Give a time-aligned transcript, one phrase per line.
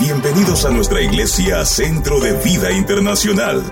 [0.00, 3.62] Bienvenidos a nuestra iglesia Centro de Vida Internacional.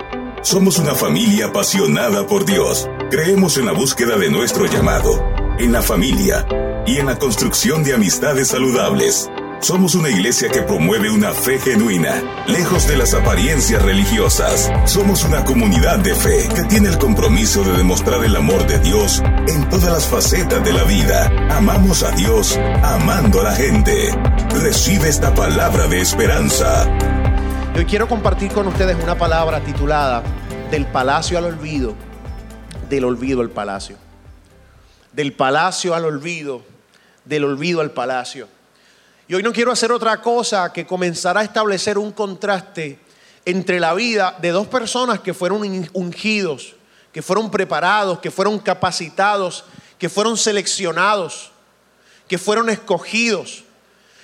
[0.43, 2.87] Somos una familia apasionada por Dios.
[3.09, 6.45] Creemos en la búsqueda de nuestro llamado, en la familia
[6.85, 9.27] y en la construcción de amistades saludables.
[9.61, 14.71] Somos una iglesia que promueve una fe genuina, lejos de las apariencias religiosas.
[14.85, 19.21] Somos una comunidad de fe que tiene el compromiso de demostrar el amor de Dios
[19.47, 21.29] en todas las facetas de la vida.
[21.51, 24.09] Amamos a Dios amando a la gente.
[24.61, 26.87] Recibe esta palabra de esperanza.
[27.75, 30.23] Hoy quiero compartir con ustedes una palabra titulada
[30.71, 31.95] Del palacio al olvido,
[32.89, 33.97] del olvido al palacio.
[35.11, 36.61] Del palacio al olvido,
[37.25, 38.58] del olvido al palacio.
[39.29, 42.97] Y hoy no quiero hacer otra cosa que comenzar a establecer un contraste
[43.45, 46.75] entre la vida de dos personas que fueron ungidos,
[47.13, 49.65] que fueron preparados, que fueron capacitados,
[49.99, 51.51] que fueron seleccionados,
[52.27, 53.65] que fueron escogidos.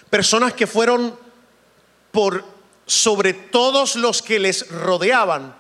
[0.10, 1.16] Personas que fueron
[2.12, 2.44] por
[2.88, 5.56] sobre todos los que les rodeaban,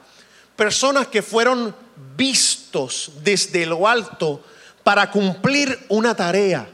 [0.56, 1.75] personas que fueron
[2.17, 4.44] vistos desde lo alto
[4.84, 6.67] para cumplir una tarea,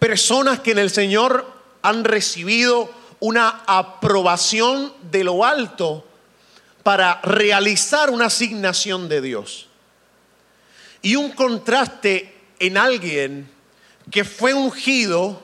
[0.00, 6.06] personas que en el Señor han recibido una aprobación de lo alto
[6.82, 9.68] para realizar una asignación de Dios.
[11.02, 13.50] Y un contraste en alguien
[14.10, 15.42] que fue ungido,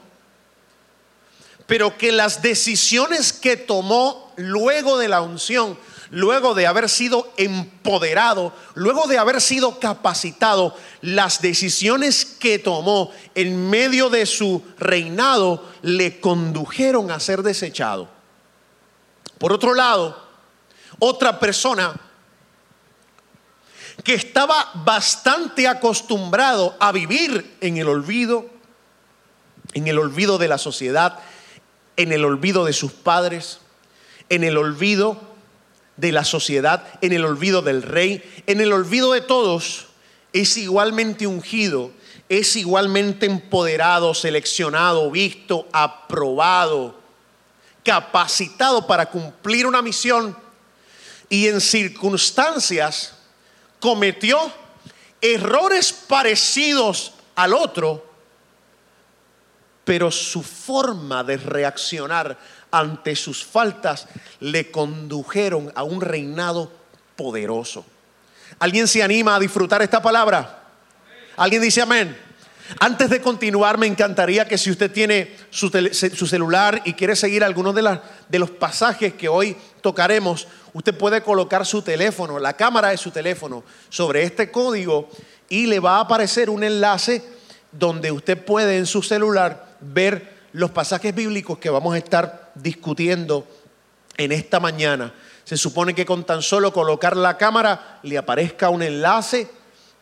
[1.67, 5.79] pero que las decisiones que tomó luego de la unción,
[6.11, 13.69] luego de haber sido empoderado, luego de haber sido capacitado, las decisiones que tomó en
[13.71, 18.09] medio de su reinado le condujeron a ser desechado.
[19.39, 20.17] Por otro lado,
[20.99, 21.95] otra persona
[24.05, 28.47] que estaba bastante acostumbrado a vivir en el olvido,
[29.75, 31.19] en el olvido de la sociedad,
[31.97, 33.61] en el olvido de sus padres,
[34.29, 35.21] en el olvido
[35.97, 39.87] de la sociedad, en el olvido del rey, en el olvido de todos,
[40.33, 41.93] es igualmente ungido,
[42.29, 46.99] es igualmente empoderado, seleccionado, visto, aprobado,
[47.85, 50.37] capacitado para cumplir una misión
[51.29, 53.15] y en circunstancias
[53.81, 54.39] cometió
[55.21, 58.05] errores parecidos al otro,
[59.85, 62.39] pero su forma de reaccionar
[62.71, 64.07] ante sus faltas
[64.41, 66.71] le condujeron a un reinado
[67.17, 67.85] poderoso.
[68.59, 70.63] ¿Alguien se anima a disfrutar esta palabra?
[71.37, 72.17] ¿Alguien dice amén?
[72.81, 75.69] Antes de continuar, me encantaría que si usted tiene su,
[76.27, 81.65] celular y quiere seguir algunos de, de los pasajes que hoy tocaremos, usted puede colocar
[81.65, 85.09] su teléfono, la cámara de su teléfono, sobre este código
[85.49, 87.23] y le va a aparecer un enlace
[87.71, 93.47] donde usted puede en su celular ver los pasajes bíblicos que vamos a estar discutiendo
[94.17, 95.13] en esta mañana.
[95.45, 99.49] Se supone que con tan solo colocar la cámara le aparezca un enlace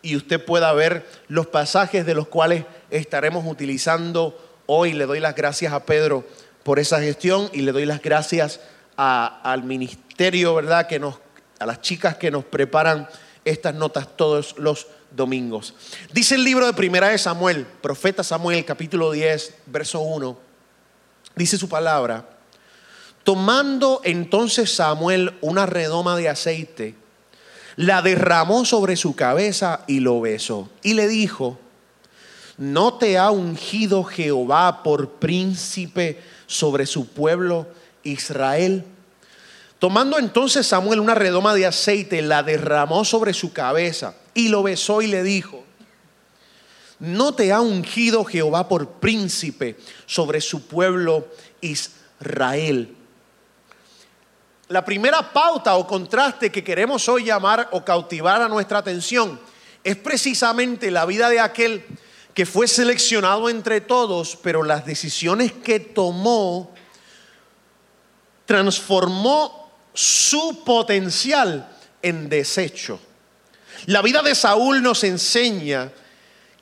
[0.00, 4.92] y usted pueda ver los pasajes de los cuales estaremos utilizando hoy.
[4.92, 6.24] Le doy las gracias a Pedro
[6.62, 8.60] por esa gestión y le doy las gracias
[8.96, 10.86] al ministerio, ¿verdad?
[10.86, 11.16] Que nos,
[11.58, 13.08] a las chicas que nos preparan
[13.44, 15.74] estas notas todos los domingos.
[16.12, 20.38] Dice el libro de Primera de Samuel, profeta Samuel, capítulo 10, verso 1.
[21.36, 22.28] Dice su palabra,
[23.24, 26.94] tomando entonces Samuel una redoma de aceite,
[27.76, 30.68] la derramó sobre su cabeza y lo besó.
[30.82, 31.58] Y le dijo,
[32.58, 37.66] ¿no te ha ungido Jehová por príncipe sobre su pueblo
[38.04, 38.84] Israel?
[39.78, 45.02] Tomando entonces Samuel una redoma de aceite, la derramó sobre su cabeza y lo besó
[45.02, 45.64] y le dijo,
[47.00, 51.26] ¿no te ha ungido Jehová por príncipe sobre su pueblo
[51.60, 52.96] Israel?
[54.68, 59.38] La primera pauta o contraste que queremos hoy llamar o cautivar a nuestra atención
[59.82, 61.84] es precisamente la vida de aquel
[62.32, 66.72] que fue seleccionado entre todos, pero las decisiones que tomó
[68.46, 72.98] transformó su potencial en desecho.
[73.84, 75.92] La vida de Saúl nos enseña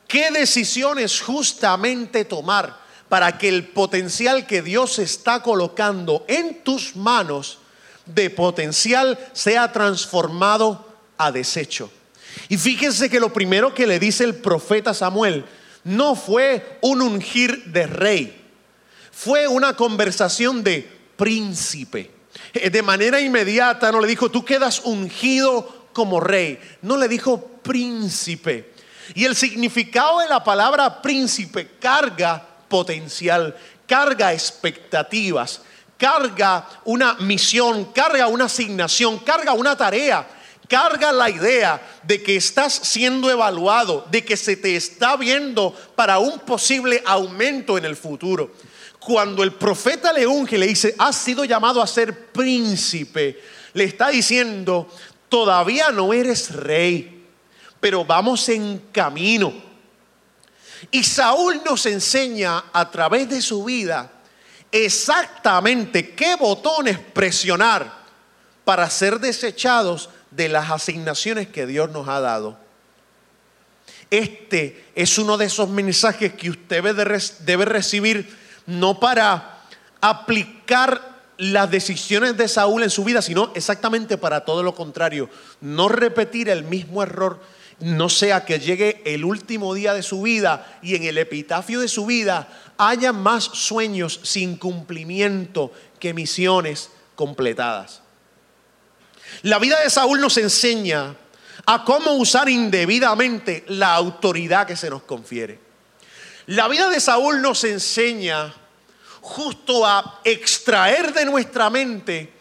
[0.09, 7.59] qué decisiones justamente tomar para que el potencial que Dios está colocando en tus manos
[8.15, 10.87] de potencial sea transformado
[11.19, 11.91] a desecho.
[12.49, 15.45] Y fíjense que lo primero que le dice el profeta Samuel
[15.85, 18.41] no fue un ungir de rey,
[19.11, 22.11] fue una conversación de príncipe.
[22.55, 26.59] Eh, de manera inmediata no le dijo, tú quedas ungido como rey.
[26.81, 28.73] No le dijo príncipe.
[29.15, 33.57] Y el significado de la palabra príncipe carga potencial,
[33.87, 35.63] carga expectativas,
[36.03, 40.29] carga una misión, carga una asignación, carga una tarea,
[40.69, 46.19] carga la idea de que estás siendo evaluado, de que se te está viendo para
[46.19, 48.51] un posible aumento en el futuro.
[48.99, 53.41] Cuando el profeta le unge, le dice, has sido llamado a ser príncipe,
[53.73, 54.89] le está diciendo,
[55.29, 57.29] todavía no eres rey,
[57.79, 59.53] pero vamos en camino.
[60.91, 64.12] Y Saúl nos enseña a través de su vida
[64.73, 68.03] exactamente qué botones presionar
[68.65, 72.59] para ser desechados de las asignaciones que Dios nos ha dado.
[74.11, 76.83] Este es uno de esos mensajes que usted
[77.41, 78.37] debe recibir
[78.67, 79.61] no para
[80.01, 85.31] aplicar las decisiones de Saúl en su vida, sino exactamente para todo lo contrario,
[85.61, 87.41] no repetir el mismo error,
[87.81, 91.89] no sea que llegue el último día de su vida y en el epitafio de
[91.89, 92.49] su vida
[92.89, 98.01] haya más sueños sin cumplimiento que misiones completadas.
[99.43, 101.17] La vida de Saúl nos enseña
[101.67, 105.59] a cómo usar indebidamente la autoridad que se nos confiere.
[106.47, 108.53] La vida de Saúl nos enseña
[109.21, 112.33] justo a extraer de nuestra mente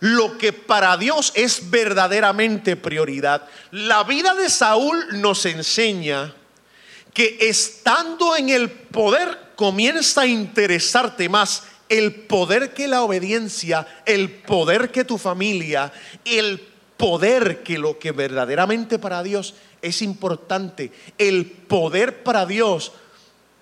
[0.00, 3.46] lo que para Dios es verdaderamente prioridad.
[3.70, 6.34] La vida de Saúl nos enseña
[7.12, 14.30] que estando en el poder comienza a interesarte más el poder que la obediencia, el
[14.30, 15.92] poder que tu familia,
[16.24, 16.60] el
[16.96, 22.92] poder que lo que verdaderamente para Dios es importante, el poder para Dios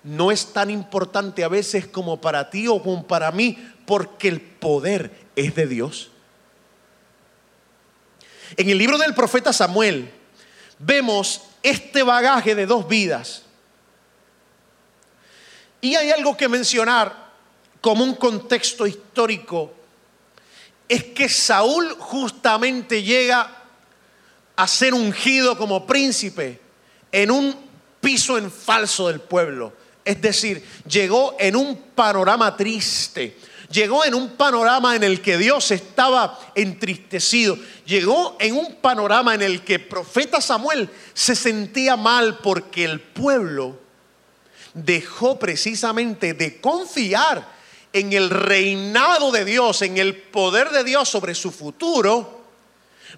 [0.03, 4.41] no es tan importante a veces como para ti o como para mí, porque el
[4.41, 6.11] poder es de Dios.
[8.55, 10.09] En el libro del profeta Samuel
[10.79, 13.43] vemos este bagaje de dos vidas.
[15.81, 17.27] Y hay algo que mencionar
[17.81, 19.73] como un contexto histórico,
[20.89, 23.49] es que Saúl justamente llega
[24.55, 26.59] a ser ungido como príncipe
[27.11, 27.55] en un
[28.01, 29.73] piso en falso del pueblo.
[30.03, 33.37] Es decir, llegó en un panorama triste.
[33.69, 37.57] Llegó en un panorama en el que Dios estaba entristecido.
[37.85, 43.77] Llegó en un panorama en el que profeta Samuel se sentía mal porque el pueblo
[44.73, 47.57] dejó precisamente de confiar
[47.91, 52.41] en el reinado de Dios, en el poder de Dios sobre su futuro,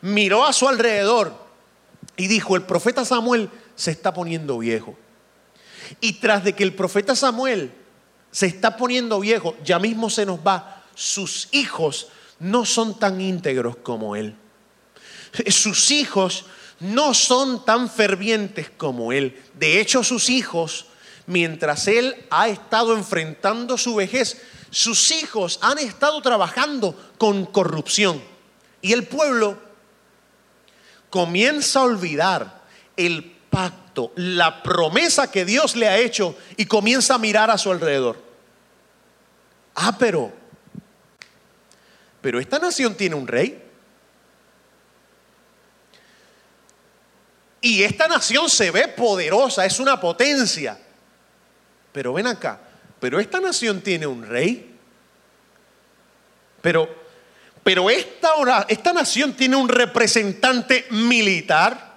[0.01, 1.33] miró a su alrededor
[2.15, 4.97] y dijo, el profeta Samuel se está poniendo viejo.
[6.01, 7.71] Y tras de que el profeta Samuel
[8.31, 12.07] se está poniendo viejo, ya mismo se nos va, sus hijos
[12.39, 14.35] no son tan íntegros como él.
[15.47, 16.45] Sus hijos
[16.79, 19.41] no son tan fervientes como él.
[19.55, 20.85] De hecho, sus hijos,
[21.27, 24.41] mientras él ha estado enfrentando su vejez,
[24.71, 28.21] sus hijos han estado trabajando con corrupción.
[28.81, 29.57] Y el pueblo
[31.09, 32.61] comienza a olvidar
[32.95, 37.71] el pacto, la promesa que Dios le ha hecho y comienza a mirar a su
[37.71, 38.21] alrededor.
[39.75, 40.31] Ah, pero,
[42.21, 43.63] pero esta nación tiene un rey.
[47.61, 50.77] Y esta nación se ve poderosa, es una potencia.
[51.91, 52.59] Pero ven acá,
[52.99, 54.75] pero esta nación tiene un rey.
[56.61, 56.89] Pero,
[57.63, 58.29] pero esta,
[58.67, 61.88] esta nación tiene un representante militar.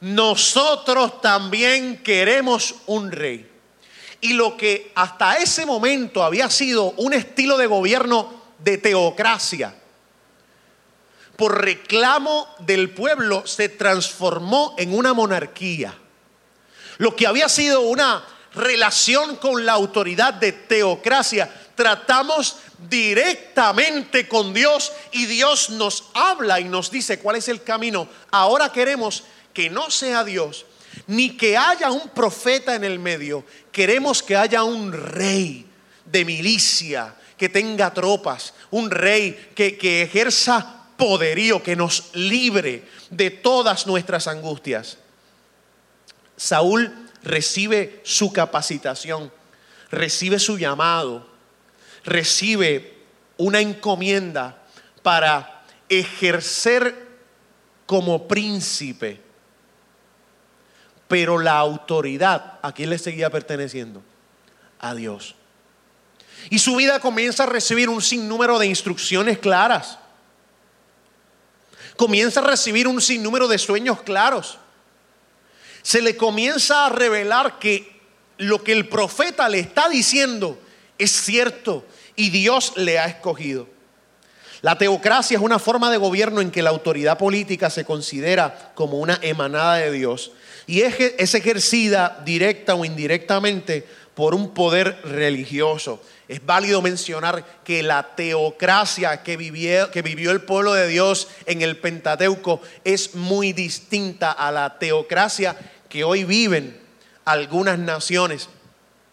[0.00, 3.50] Nosotros también queremos un rey.
[4.20, 9.74] Y lo que hasta ese momento había sido un estilo de gobierno de teocracia,
[11.36, 15.94] por reclamo del pueblo se transformó en una monarquía.
[16.96, 18.24] Lo que había sido una
[18.56, 21.52] relación con la autoridad de teocracia.
[21.74, 22.56] Tratamos
[22.88, 28.08] directamente con Dios y Dios nos habla y nos dice cuál es el camino.
[28.30, 29.24] Ahora queremos
[29.56, 30.66] que no sea Dios,
[31.06, 33.42] ni que haya un profeta en el medio.
[33.72, 35.64] Queremos que haya un rey
[36.04, 43.30] de milicia, que tenga tropas, un rey que, que ejerza poderío, que nos libre de
[43.30, 44.98] todas nuestras angustias.
[46.36, 49.32] Saúl recibe su capacitación,
[49.90, 51.26] recibe su llamado,
[52.04, 52.98] recibe
[53.38, 54.62] una encomienda
[55.02, 57.06] para ejercer
[57.86, 59.24] como príncipe.
[61.08, 64.02] Pero la autoridad, ¿a quién le seguía perteneciendo?
[64.78, 65.34] A Dios.
[66.50, 69.98] Y su vida comienza a recibir un sinnúmero de instrucciones claras.
[71.96, 74.58] Comienza a recibir un sinnúmero de sueños claros
[75.86, 78.00] se le comienza a revelar que
[78.38, 80.58] lo que el profeta le está diciendo
[80.98, 81.86] Es cierto,
[82.16, 83.68] y Dios le ha escogido.
[84.62, 88.98] La teocracia es una forma de gobierno en que la autoridad política se considera como
[88.98, 90.32] una emanada de Dios
[90.66, 96.02] y es ejercida directa o indirectamente por un poder religioso.
[96.26, 101.62] Es válido mencionar que la teocracia que vivió, que vivió el pueblo de Dios en
[101.62, 105.56] el Pentateuco es muy distinta a la teocracia
[105.88, 106.80] que hoy viven
[107.24, 108.48] algunas naciones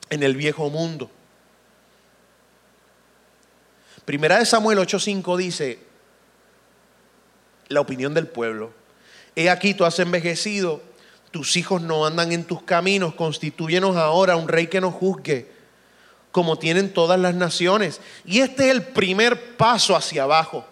[0.10, 1.12] en el viejo mundo.
[4.06, 5.80] Primera de Samuel 8:5 dice,
[7.68, 8.74] la opinión del pueblo,
[9.36, 10.82] he aquí tú has envejecido,
[11.34, 15.52] tus hijos no andan en tus caminos, constituyenos ahora un rey que nos juzgue,
[16.32, 18.02] como tienen todas las naciones.
[18.24, 20.64] Y este es el primer paso hacia abajo.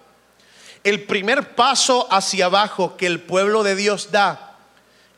[0.84, 4.56] El primer paso hacia abajo que el pueblo de Dios da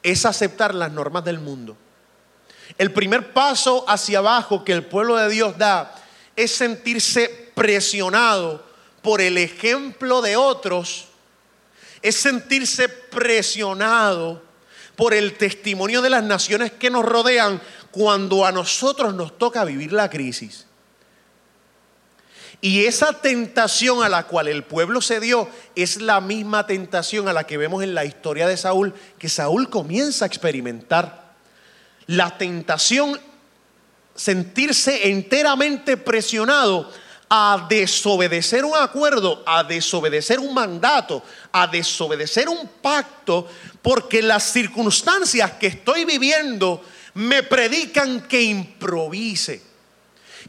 [0.02, 1.76] es aceptar las normas del mundo.
[2.78, 5.94] El primer paso hacia abajo que el pueblo de Dios da
[6.38, 8.64] es sentirse presionado
[9.02, 11.10] por el ejemplo de otros,
[12.02, 14.53] es sentirse presionado
[14.96, 19.94] por el testimonio de las naciones que nos rodean cuando a nosotros nos toca vivir
[19.94, 20.68] la crisis.
[22.62, 27.34] Y esa tentación a la cual el pueblo se dio es la misma tentación a
[27.34, 31.34] la que vemos en la historia de Saúl, que Saúl comienza a experimentar.
[32.08, 33.20] La tentación,
[34.16, 36.90] sentirse enteramente presionado
[37.36, 43.48] a desobedecer un acuerdo, a desobedecer un mandato, a desobedecer un pacto,
[43.82, 46.84] porque las circunstancias que estoy viviendo
[47.16, 49.64] me predican que improvise.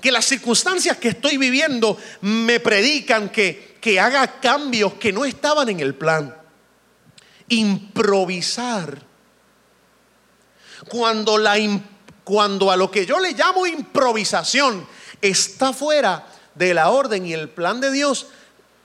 [0.02, 5.70] Que las circunstancias que estoy viviendo me predican que, que haga cambios que no estaban
[5.70, 6.36] en el plan.
[7.48, 9.00] Improvisar.
[10.90, 11.56] Cuando, la,
[12.24, 14.86] cuando a lo que yo le llamo improvisación
[15.22, 18.28] está fuera de la orden y el plan de Dios,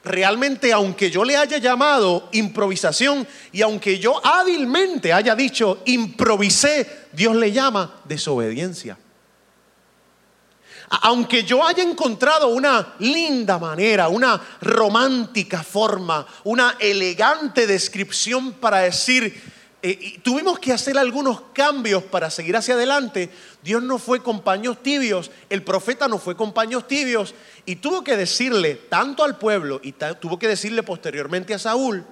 [0.03, 7.35] realmente aunque yo le haya llamado improvisación y aunque yo hábilmente haya dicho improvisé, Dios
[7.35, 8.97] le llama desobediencia.
[10.89, 19.58] Aunque yo haya encontrado una linda manera, una romántica forma, una elegante descripción para decir,
[19.81, 23.29] eh, tuvimos que hacer algunos cambios para seguir hacia adelante.
[23.63, 27.33] Dios no fue con paños tibios, el profeta no fue con paños tibios
[27.65, 32.05] y tuvo que decirle tanto al pueblo y tuvo que decirle posteriormente a Saúl,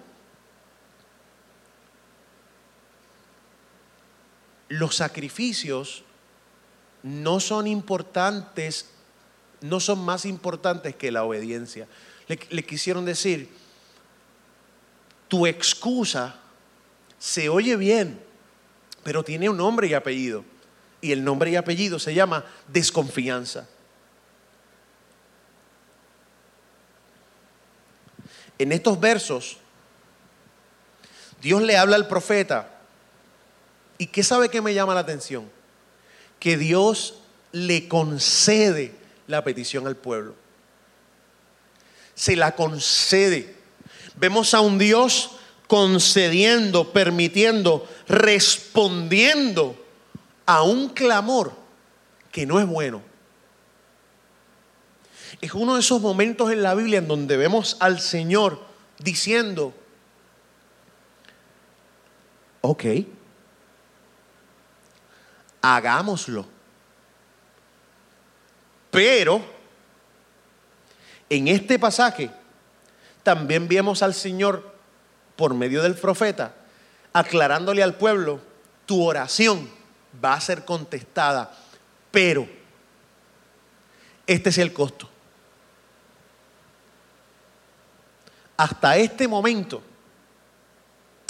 [4.69, 6.03] los sacrificios
[7.03, 8.89] no son importantes,
[9.59, 11.87] no son más importantes que la obediencia.
[12.27, 13.49] Le quisieron decir,
[15.27, 16.39] tu excusa
[17.19, 18.19] se oye bien,
[19.03, 20.43] pero tiene un nombre y apellido.
[21.01, 23.67] Y el nombre y apellido se llama desconfianza.
[28.59, 29.57] En estos versos,
[31.41, 32.69] Dios le habla al profeta.
[33.97, 35.49] ¿Y qué sabe que me llama la atención?
[36.39, 37.19] Que Dios
[37.51, 38.95] le concede
[39.27, 40.35] la petición al pueblo.
[42.15, 43.55] Se la concede.
[44.15, 49.75] Vemos a un Dios concediendo, permitiendo, respondiendo
[50.45, 51.53] a un clamor
[52.31, 53.01] que no es bueno.
[55.41, 58.63] Es uno de esos momentos en la Biblia en donde vemos al Señor
[58.97, 59.73] diciendo,
[62.61, 62.83] ok,
[65.61, 66.45] hagámoslo.
[68.89, 69.43] Pero
[71.29, 72.31] en este pasaje
[73.21, 74.76] también vemos al Señor
[75.37, 76.53] por medio del profeta,
[77.13, 78.41] aclarándole al pueblo,
[78.85, 79.69] tu oración
[80.23, 81.51] va a ser contestada,
[82.11, 82.47] pero
[84.25, 85.09] este es el costo.
[88.57, 89.83] Hasta este momento,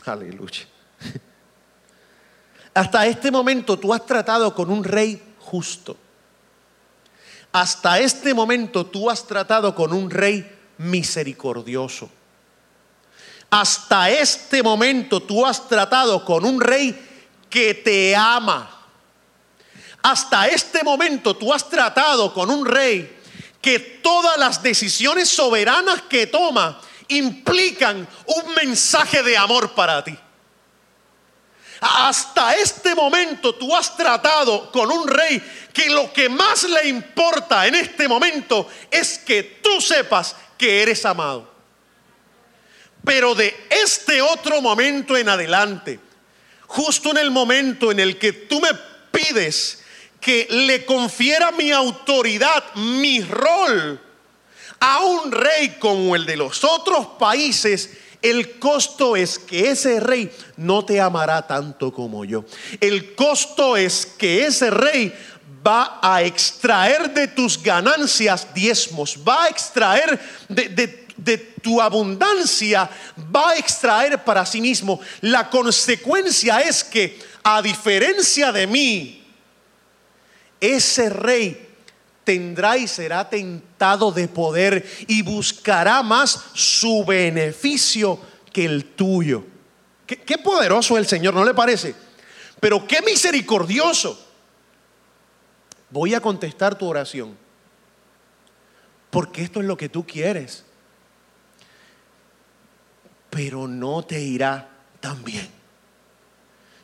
[0.06, 0.66] aleluya,
[2.74, 5.98] hasta este momento tú has tratado con un rey justo.
[7.52, 12.10] Hasta este momento tú has tratado con un rey misericordioso.
[13.50, 17.08] Hasta este momento tú has tratado con un rey
[17.50, 18.70] que te ama.
[20.04, 23.18] Hasta este momento tú has tratado con un rey
[23.62, 30.18] que todas las decisiones soberanas que toma implican un mensaje de amor para ti.
[31.80, 35.42] Hasta este momento tú has tratado con un rey
[35.74, 41.06] que lo que más le importa en este momento es que tú sepas que eres
[41.06, 41.57] amado.
[43.08, 45.98] Pero de este otro momento en adelante,
[46.68, 48.68] justo en el momento en el que tú me
[49.14, 49.80] pides
[50.20, 54.02] que le confiera mi autoridad, mi rol
[54.82, 60.30] a un rey como el de los otros países, el costo es que ese rey
[60.58, 62.44] no te amará tanto como yo.
[62.82, 65.14] El costo es que ese rey
[65.66, 71.08] va a extraer de tus ganancias diezmos, va a extraer de,
[71.68, 72.90] tu abundancia,
[73.36, 75.02] va a extraer para sí mismo.
[75.20, 79.28] La consecuencia es que, a diferencia de mí,
[80.62, 81.68] ese rey
[82.24, 88.18] tendrá y será tentado de poder y buscará más su beneficio
[88.54, 89.44] que el tuyo.
[90.06, 91.94] Qué, qué poderoso el Señor, ¿no le parece?
[92.62, 94.26] Pero qué misericordioso.
[95.90, 97.38] Voy a contestar tu oración.
[99.10, 100.64] Porque esto es lo que tú quieres.
[103.30, 104.70] Pero no te irá
[105.00, 105.48] tan bien.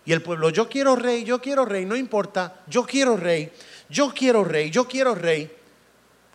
[0.05, 3.51] Y el pueblo, yo quiero rey, yo quiero rey, no importa, yo quiero rey
[3.93, 5.55] yo quiero rey, yo quiero rey,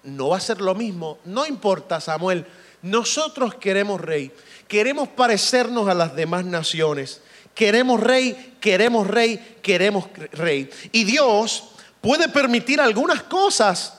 [0.05, 1.19] no va a ser lo mismo.
[1.25, 2.47] No importa, Samuel,
[2.83, 4.31] nosotros queremos rey,
[4.69, 7.21] queremos parecernos a las demás naciones.
[7.55, 10.71] Queremos rey, queremos rey, queremos rey.
[10.93, 13.99] Y Dios puede permitir algunas cosas,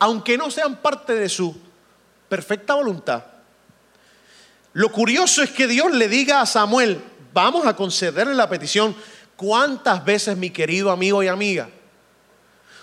[0.00, 1.56] aunque no sean parte de su
[2.28, 3.22] perfecta voluntad.
[4.76, 7.02] Lo curioso es que Dios le diga a Samuel,
[7.32, 8.94] vamos a concederle la petición,
[9.34, 11.70] ¿Cuántas veces, mi querido amigo y amiga,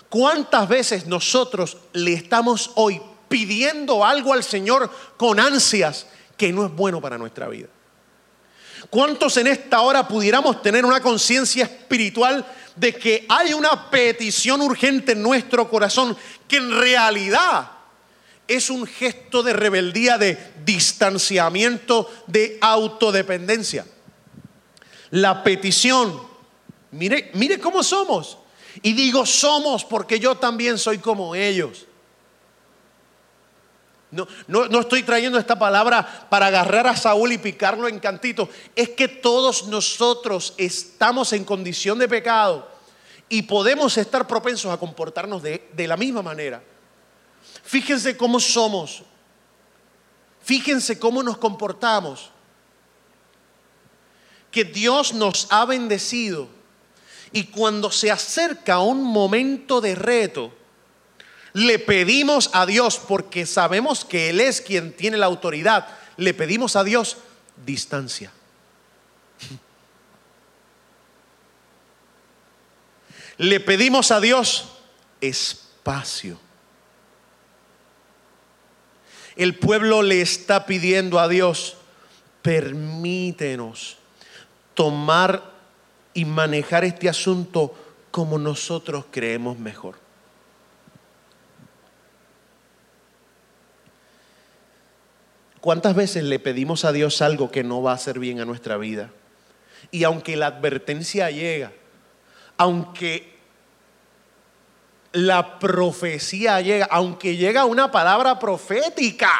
[0.08, 6.72] cuántas veces nosotros le estamos hoy pidiendo algo al Señor con ansias que no es
[6.72, 7.68] bueno para nuestra vida?
[8.90, 15.12] ¿Cuántos en esta hora pudiéramos tener una conciencia espiritual de que hay una petición urgente
[15.12, 16.16] en nuestro corazón
[16.48, 17.70] que en realidad
[18.46, 23.86] es un gesto de rebeldía, de distanciamiento, de autodependencia?
[25.10, 26.34] La petición
[26.94, 28.38] Mire, mire cómo somos.
[28.82, 31.86] Y digo somos porque yo también soy como ellos.
[34.12, 38.48] No, no, estoy trayendo esta palabra para agarrar a Saúl y picarlo en cantito.
[38.76, 42.68] Es que todos nosotros estamos en condición de pecado
[43.28, 46.62] y podemos estar propensos a comportarnos de, de la misma manera.
[47.64, 49.02] Fíjense cómo somos.
[50.42, 52.30] Fíjense cómo nos comportamos.
[54.50, 56.48] Que Dios nos ha bendecido
[57.34, 60.52] y cuando se acerca un momento de reto,
[61.52, 66.76] le pedimos a Dios, porque sabemos que Él es quien tiene la autoridad, le pedimos
[66.76, 67.16] a Dios
[67.64, 68.30] distancia.
[73.36, 74.68] Le pedimos a Dios
[75.20, 76.38] espacio.
[79.36, 81.76] El pueblo le está pidiendo a Dios,
[82.42, 83.96] permítenos
[84.74, 85.42] tomar
[86.12, 87.74] y manejar este asunto
[88.10, 89.96] como nosotros creemos mejor.
[95.60, 98.76] ¿Cuántas veces le pedimos a Dios algo que no va a hacer bien a nuestra
[98.76, 99.10] vida?
[99.90, 101.72] Y aunque la advertencia llega,
[102.58, 103.33] aunque
[105.14, 109.30] la profecía llega, aunque llega una palabra profética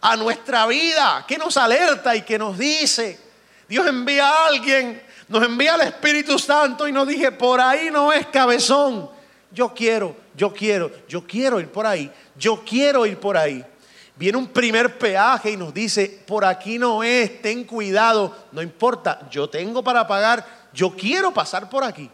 [0.00, 3.18] a nuestra vida que nos alerta y que nos dice,
[3.68, 8.12] Dios envía a alguien nos envía el Espíritu Santo y nos dije, por ahí no
[8.12, 9.10] es cabezón.
[9.50, 13.64] Yo quiero, yo quiero, yo quiero ir por ahí, yo quiero ir por ahí.
[14.16, 19.28] Viene un primer peaje y nos dice, por aquí no es, ten cuidado, no importa,
[19.30, 22.10] yo tengo para pagar, yo quiero pasar por aquí.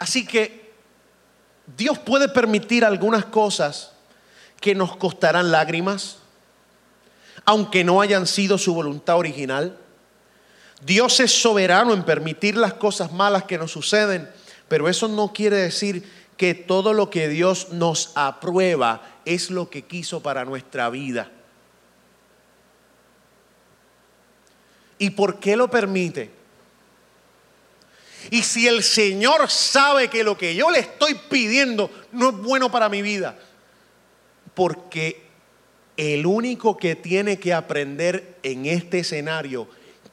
[0.00, 0.72] Así que
[1.76, 3.92] Dios puede permitir algunas cosas
[4.58, 6.16] que nos costarán lágrimas,
[7.44, 9.76] aunque no hayan sido su voluntad original.
[10.82, 14.28] Dios es soberano en permitir las cosas malas que nos suceden,
[14.68, 19.82] pero eso no quiere decir que todo lo que Dios nos aprueba es lo que
[19.82, 21.30] quiso para nuestra vida.
[24.98, 26.39] ¿Y por qué lo permite?
[28.28, 32.70] Y si el Señor sabe que lo que yo le estoy pidiendo no es bueno
[32.70, 33.38] para mi vida,
[34.54, 35.22] porque
[35.96, 39.68] el único que tiene que aprender en este escenario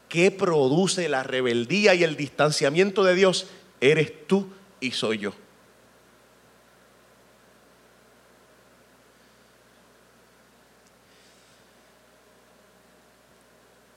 [0.10, 3.48] que produce la rebeldía y el distanciamiento de Dios,
[3.82, 4.48] eres tú
[4.80, 5.34] y soy yo.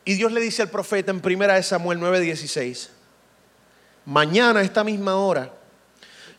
[0.04, 2.88] Y Dios le dice al profeta en primera de Samuel 9:16,
[4.04, 5.52] mañana a esta misma hora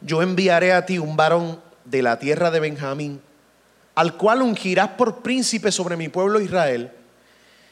[0.02, 3.22] yo enviaré a ti un varón de la tierra de Benjamín
[3.96, 6.92] al cual ungirás por príncipe sobre mi pueblo Israel,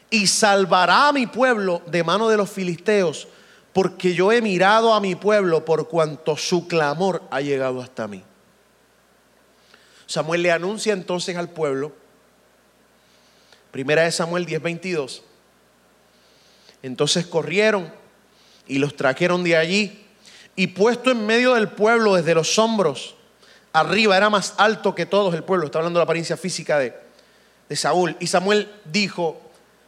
[0.09, 3.27] y salvará a mi pueblo de mano de los filisteos,
[3.73, 8.23] porque yo he mirado a mi pueblo por cuanto su clamor ha llegado hasta mí.
[10.07, 11.93] Samuel le anuncia entonces al pueblo,
[13.71, 15.21] primera de Samuel 10:22,
[16.81, 17.91] entonces corrieron
[18.69, 20.05] y los trajeron de allí
[20.55, 23.15] y puesto en medio del pueblo desde los hombros,
[23.73, 26.93] arriba era más alto que todos el pueblo, está hablando de la apariencia física de,
[27.67, 29.41] de Saúl, y Samuel dijo,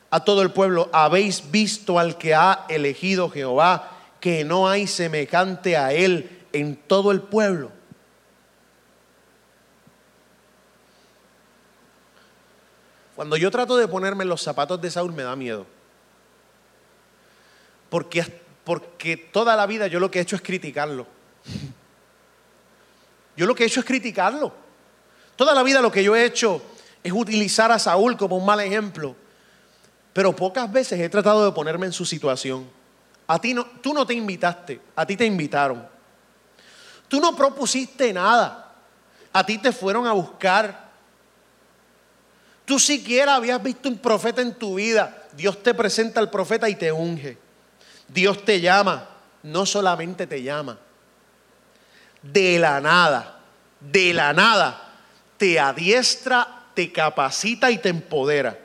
[0.10, 5.78] a todo el pueblo, habéis visto al que ha elegido Jehová, que no hay semejante
[5.78, 7.72] a él en todo el pueblo.
[13.15, 15.65] Cuando yo trato de ponerme los zapatos de Saúl me da miedo.
[17.89, 21.08] Porque, porque toda la vida yo lo que he hecho es criticarlo.
[23.36, 24.54] Yo lo que he hecho es criticarlo.
[25.36, 26.62] Toda la vida lo que yo he hecho
[27.04, 29.15] es utilizar a Saúl como un mal ejemplo.
[30.13, 32.67] Pero pocas veces he tratado de ponerme en su situación.
[33.28, 35.88] A ti no, tú no te invitaste, a ti te invitaron.
[37.08, 38.76] Tú no propusiste nada,
[39.34, 40.91] a ti te fueron a buscar.
[42.65, 45.24] Tú siquiera habías visto un profeta en tu vida.
[45.34, 47.38] Dios te presenta al profeta y te unge.
[48.13, 49.08] Dios te llama,
[49.43, 50.78] no solamente te llama.
[52.21, 53.39] De la nada,
[53.80, 54.93] de la nada,
[55.38, 58.58] te adiestra, te capacita y te empodera.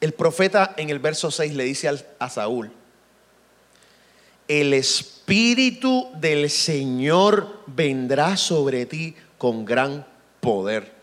[0.00, 2.70] El profeta en el verso 6 le dice a Saúl,
[4.46, 10.06] el Espíritu del Señor vendrá sobre ti con gran
[10.40, 10.94] poder.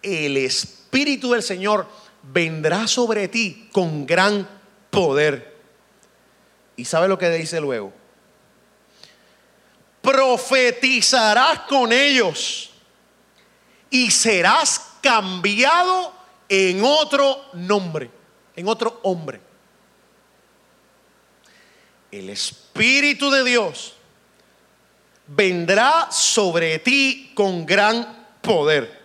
[0.00, 1.86] El Espíritu del Señor
[2.22, 4.48] vendrá sobre ti con gran
[4.90, 5.56] poder.
[6.76, 7.92] ¿Y sabe lo que dice luego?
[10.02, 12.70] Profetizarás con ellos
[13.90, 16.14] y serás cambiado
[16.48, 18.10] en otro nombre,
[18.56, 19.40] en otro hombre.
[22.10, 23.94] El Espíritu de Dios
[25.26, 28.99] vendrá sobre ti con gran poder.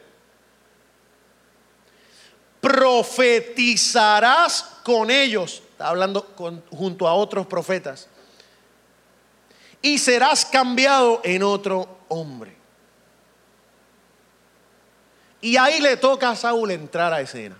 [2.65, 6.33] Profetizarás con ellos, está hablando
[6.71, 8.07] junto a otros profetas,
[9.83, 12.57] y serás cambiado en otro hombre.
[15.41, 17.55] Y ahí le toca a Saúl entrar a escena.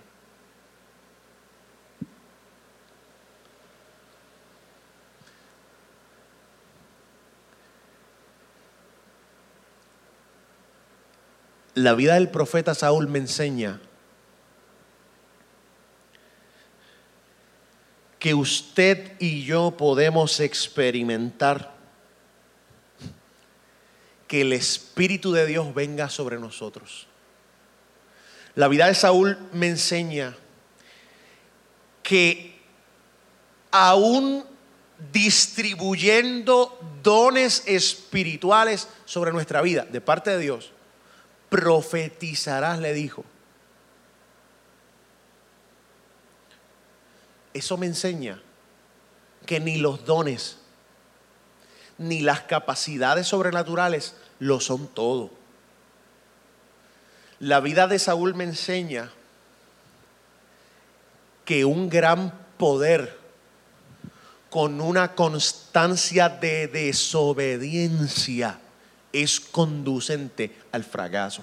[11.74, 13.80] La vida del profeta Saúl me enseña
[18.18, 21.74] que usted y yo podemos experimentar
[24.26, 27.06] que el Espíritu de Dios venga sobre nosotros.
[28.54, 30.36] La vida de Saúl me enseña
[32.02, 32.58] que
[33.70, 34.44] aún
[35.12, 40.72] distribuyendo dones espirituales sobre nuestra vida de parte de Dios,
[41.50, 43.24] profetizarás, le dijo.
[47.56, 48.38] Eso me enseña
[49.46, 50.58] que ni los dones
[51.96, 55.30] ni las capacidades sobrenaturales lo son todo.
[57.40, 59.10] La vida de Saúl me enseña
[61.46, 63.18] que un gran poder
[64.50, 68.60] con una constancia de desobediencia
[69.14, 71.42] es conducente al fracaso.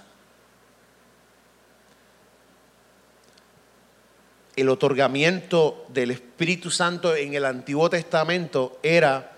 [4.55, 9.31] El otorgamiento del Espíritu Santo en el Antiguo Testamento era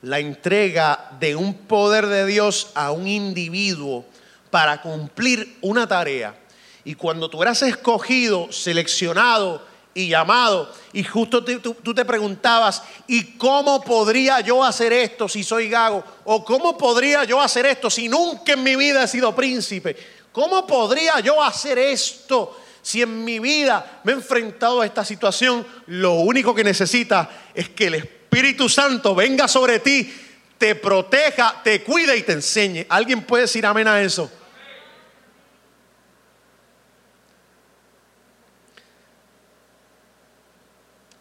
[0.00, 4.06] la entrega de un poder de Dios a un individuo
[4.50, 6.34] para cumplir una tarea.
[6.82, 13.82] Y cuando tú eras escogido, seleccionado y llamado, y justo tú, te preguntabas, ¿y cómo
[13.82, 16.02] podría yo hacer esto si soy gago?
[16.24, 19.94] ¿O cómo podría yo hacer esto si nunca en mi vida he sido príncipe?
[20.32, 25.66] ¿Cómo podría yo hacer esto si en mi vida me he enfrentado a esta situación?
[25.86, 30.14] Lo único que necesita es que el Espíritu Santo venga sobre ti,
[30.56, 32.86] te proteja, te cuide y te enseñe.
[32.88, 34.30] ¿Alguien puede decir amén a eso?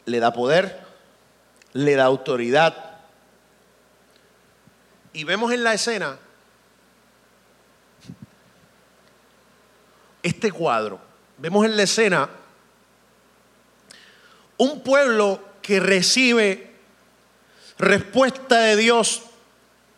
[0.06, 0.82] le da poder,
[1.74, 3.00] le da autoridad.
[5.14, 6.18] Y vemos en la escena
[10.22, 11.00] este cuadro.
[11.44, 12.30] Vemos en la escena
[14.56, 16.72] un pueblo que recibe
[17.78, 19.24] respuesta de Dios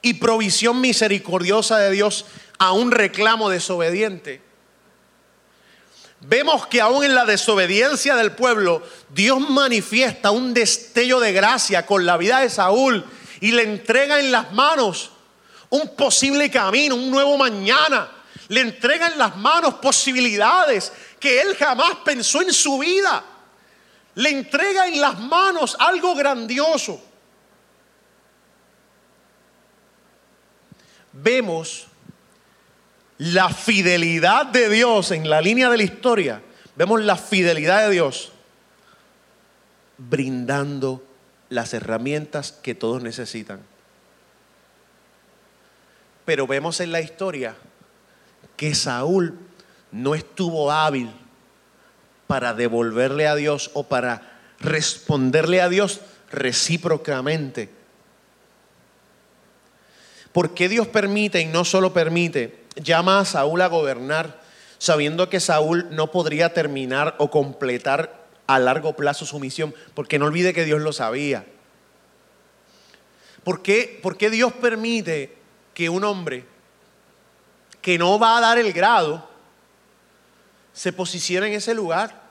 [0.01, 2.25] y provisión misericordiosa de Dios
[2.58, 4.41] a un reclamo desobediente.
[6.21, 12.08] vemos que aún en la desobediencia del pueblo, Dios manifiesta un destello de gracia con
[12.08, 13.05] la vida de Saúl
[13.39, 15.12] y le entrega en las manos
[15.69, 18.10] un posible camino, un nuevo mañana.
[18.47, 23.23] Le entrega en las manos posibilidades que él jamás pensó en su vida.
[24.15, 27.01] Le entrega en las manos algo grandioso.
[31.12, 31.88] Vemos
[33.17, 36.41] la fidelidad de Dios en la línea de la historia.
[36.75, 38.32] Vemos la fidelidad de Dios
[39.97, 41.04] brindando
[41.49, 43.62] las herramientas que todos necesitan.
[46.25, 47.56] Pero vemos en la historia
[48.58, 49.38] que Saúl
[49.95, 51.10] no estuvo hábil
[52.27, 57.69] para devolverle a Dios o para responderle a Dios recíprocamente.
[60.34, 62.65] ¿Por qué Dios permite y no solo permite?
[62.75, 64.41] Llama a Saúl a gobernar
[64.79, 70.25] sabiendo que Saúl no podría terminar o completar a largo plazo su misión, porque no
[70.25, 71.45] olvide que Dios lo sabía.
[73.45, 75.38] ¿Por qué, ¿Por qué Dios permite
[75.73, 76.43] que un hombre
[77.81, 79.35] que no va a dar el grado
[80.76, 82.22] se posicione en ese lugar?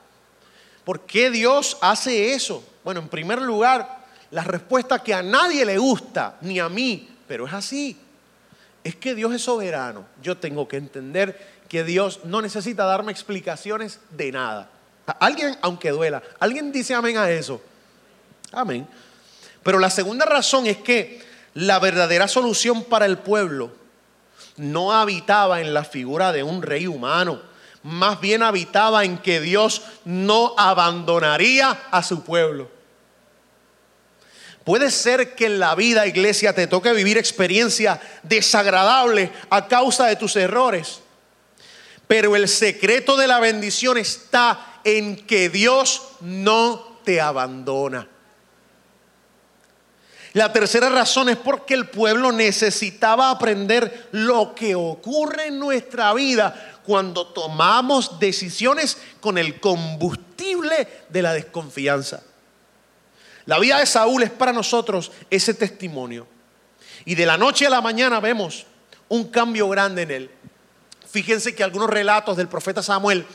[0.85, 2.63] ¿Por qué Dios hace eso?
[2.83, 7.47] Bueno, en primer lugar, la respuesta que a nadie le gusta, ni a mí, pero
[7.47, 7.97] es así.
[8.83, 10.05] Es que Dios es soberano.
[10.21, 14.69] Yo tengo que entender que Dios no necesita darme explicaciones de nada.
[15.19, 17.61] Alguien, aunque duela, alguien dice amén a eso.
[18.51, 18.87] Amén.
[19.63, 21.23] Pero la segunda razón es que
[21.55, 23.71] la verdadera solución para el pueblo
[24.57, 27.41] no habitaba en la figura de un rey humano,
[27.85, 32.67] más bien habitaba en que Dios no abandonaría a su pueblo.
[34.63, 40.15] Puede ser que en la vida, iglesia, te toque vivir experiencias desagradables a causa de
[40.15, 41.01] tus errores.
[42.07, 48.07] Pero el secreto de la bendición está en que Dios no te abandona.
[50.33, 56.74] La tercera razón es porque el pueblo necesitaba aprender lo que ocurre en nuestra vida
[56.85, 62.21] cuando tomamos decisiones con el combustible de la desconfianza.
[63.45, 66.27] La vida de Saúl es para nosotros ese testimonio.
[67.05, 68.65] Y de la noche a la mañana vemos
[69.07, 70.31] un cambio grande en él.
[71.09, 73.25] Fíjense que algunos relatos del profeta Samuel,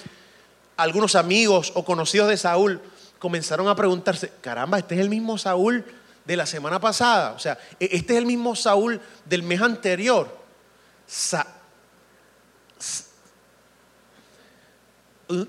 [0.77, 2.81] algunos amigos o conocidos de Saúl
[3.19, 5.85] comenzaron a preguntarse, caramba, este es el mismo Saúl
[6.25, 10.37] de la semana pasada, o sea, e-, este es el mismo Saúl del mes anterior.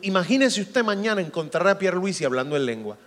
[0.01, 2.97] Imagínese usted mañana encontrar a Pierre Luis y hablando en lengua.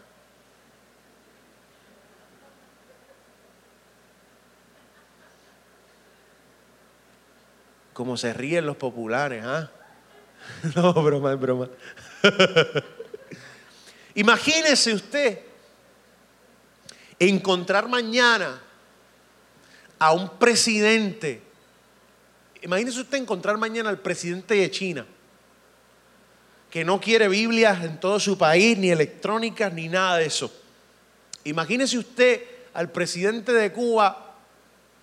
[7.93, 9.71] Como se ríen los populares, ¿ah?
[10.75, 11.69] No, broma, broma.
[14.15, 15.41] Imagínese usted
[17.19, 18.61] encontrar mañana
[19.99, 21.43] a un presidente.
[22.63, 25.07] Imagínese usted encontrar mañana al presidente de China,
[26.75, 30.51] que no quiere Biblias en todo su país, ni electrónicas, ni nada de eso.
[31.45, 34.35] Imagínese usted al presidente de Cuba,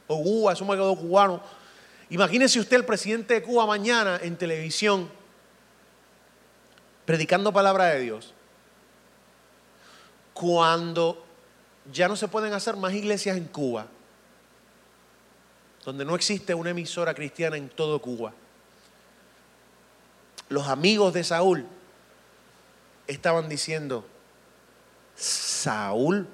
[0.06, 1.42] o Cuba, eso me quedó cubano,
[2.10, 5.10] Imagínese usted el presidente de Cuba mañana en televisión
[7.06, 8.34] predicando palabra de Dios.
[10.34, 11.26] Cuando
[11.90, 13.88] ya no se pueden hacer más iglesias en Cuba,
[15.86, 18.34] donde no existe una emisora cristiana en todo Cuba.
[20.52, 21.66] Los amigos de Saúl
[23.08, 24.06] estaban diciendo,
[25.16, 26.28] Saúl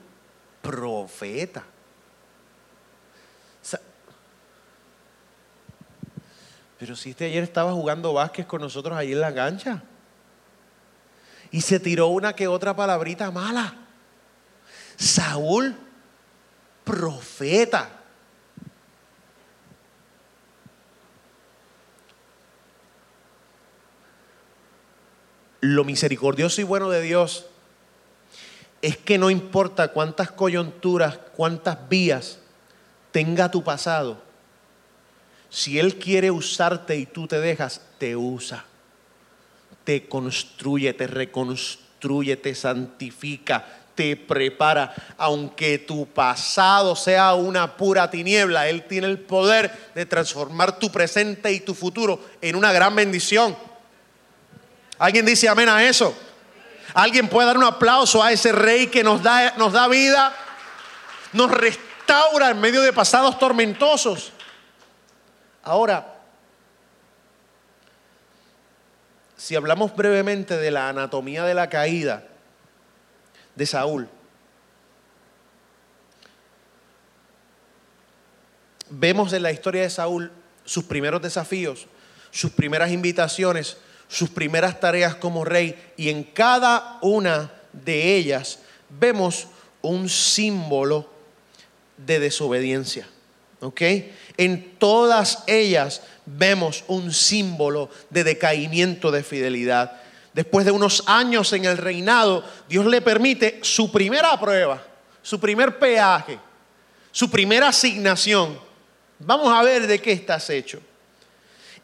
[0.64, 1.64] profeta.
[6.80, 9.84] Pero si este ayer estaba jugando básquet con nosotros ahí en la cancha.
[11.52, 13.76] Y se tiró una que otra palabrita mala.
[14.96, 15.76] Saúl,
[16.84, 17.97] profeta.
[25.62, 27.46] Lo misericordioso y bueno de Dios
[28.82, 32.40] es que no importa cuántas coyunturas, cuántas vías
[33.12, 34.22] tenga tu pasado,
[35.50, 38.66] si Él quiere usarte y tú te dejas, te usa.
[39.84, 43.66] Te construye, te reconstruye, te santifica,
[43.96, 44.94] te prepara.
[45.18, 51.52] Aunque tu pasado sea una pura tiniebla, Él tiene el poder de transformar tu presente
[51.54, 53.56] y tu futuro en una gran bendición.
[55.00, 56.16] ¿Alguien dice amén a eso?
[56.94, 60.34] ¿Alguien puede dar un aplauso a ese rey que nos da, nos da vida?
[61.34, 64.32] Nos restaura en medio de pasados tormentosos.
[65.64, 66.16] Ahora,
[69.36, 72.24] si hablamos brevemente de la anatomía de la caída
[73.56, 74.10] de Saúl,
[78.90, 80.32] vemos en la historia de Saúl
[80.66, 81.88] sus primeros desafíos,
[82.32, 89.48] sus primeras invitaciones, sus primeras tareas como rey y en cada una de ellas vemos
[89.82, 91.10] un símbolo
[91.98, 93.08] de desobediencia.
[93.60, 93.82] ¿Ok?
[94.38, 100.00] En todas ellas vemos un símbolo de decaimiento de fidelidad.
[100.34, 104.84] Después de unos años en el reinado, Dios le permite su primera prueba,
[105.24, 106.38] su primer peaje,
[107.12, 108.60] su primera asignación.
[109.18, 110.80] Vamos a ver de qué estás hecho.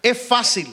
[0.03, 0.71] Es fácil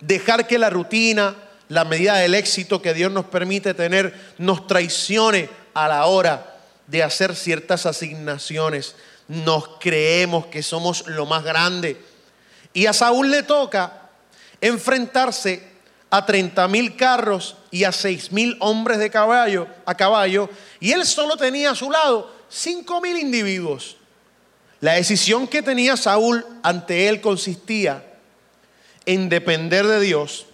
[0.00, 1.34] dejar que la rutina,
[1.68, 6.56] la medida del éxito que Dios nos permite tener, nos traicione a la hora
[6.86, 8.96] de hacer ciertas asignaciones.
[9.28, 12.00] Nos creemos que somos lo más grande.
[12.72, 14.08] Y a Saúl le toca
[14.60, 15.68] enfrentarse
[16.10, 20.48] a 30 mil carros y a 6 mil hombres de caballo, a caballo,
[20.80, 23.96] y él solo tenía a su lado 5 mil individuos.
[24.80, 28.07] La decisión que tenía Saúl ante él consistía
[29.08, 30.44] en depender de Dios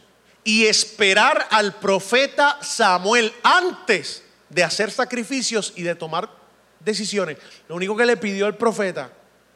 [0.45, 6.31] y esperar al profeta Samuel antes de hacer sacrificios y de tomar
[6.79, 7.39] decisiones.
[7.69, 9.11] Lo único que le pidió el profeta,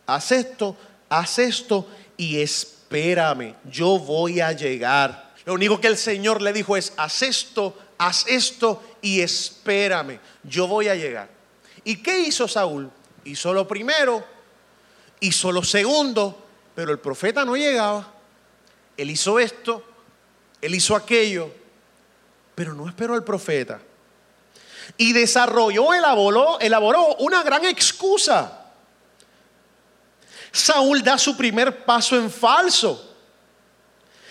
[0.04, 0.76] haz esto,
[1.08, 5.32] haz esto y espérame, yo voy a llegar.
[5.44, 10.66] Lo único que el Señor le dijo es, haz esto, haz esto y espérame, yo
[10.66, 11.28] voy a llegar.
[11.84, 12.90] ¿Y qué hizo Saúl?
[13.22, 14.24] Hizo lo primero,
[15.20, 18.17] hizo lo segundo, pero el profeta no llegaba.
[18.98, 19.82] Él hizo esto,
[20.60, 21.50] él hizo aquello,
[22.56, 23.80] pero no esperó al profeta.
[24.96, 28.66] Y desarrolló, elaboró, elaboró una gran excusa.
[30.50, 33.14] Saúl da su primer paso en falso.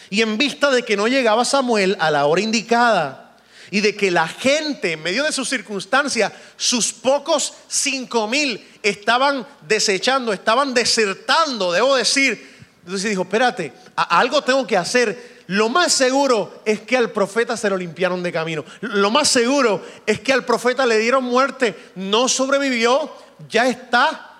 [0.09, 3.37] Y en vista de que no llegaba Samuel a la hora indicada
[3.71, 9.47] y de que la gente, en medio de sus circunstancias, sus pocos cinco mil estaban
[9.61, 12.56] desechando, estaban desertando, debo decir.
[12.87, 15.43] Entonces dijo, espérate, algo tengo que hacer.
[15.47, 18.63] Lo más seguro es que al profeta se lo limpiaron de camino.
[18.79, 21.75] Lo más seguro es que al profeta le dieron muerte.
[21.95, 23.11] No sobrevivió,
[23.49, 24.37] ya está.